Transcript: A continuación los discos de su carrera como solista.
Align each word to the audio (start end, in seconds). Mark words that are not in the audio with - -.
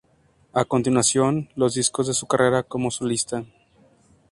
A 0.51 0.65
continuación 0.65 1.49
los 1.55 1.75
discos 1.75 2.07
de 2.07 2.15
su 2.15 2.25
carrera 2.25 2.63
como 2.63 2.89
solista. 2.89 3.45